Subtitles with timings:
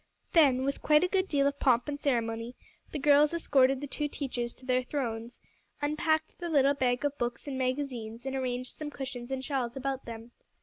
[0.33, 2.55] Then with quite a good deal of pomp and ceremony,
[2.91, 5.39] the girls escorted the two teachers to their thrones,
[5.79, 10.05] unpacked the little bag of books and magazines, and arranged some cushions and shawls about
[10.05, 10.31] them.